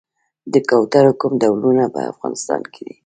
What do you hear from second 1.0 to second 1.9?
کوم ډولونه